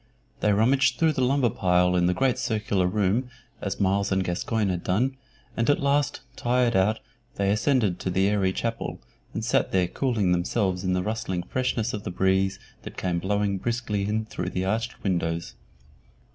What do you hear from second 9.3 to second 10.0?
and there sat